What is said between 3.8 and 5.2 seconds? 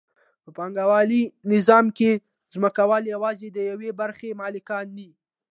برخې مالکان دي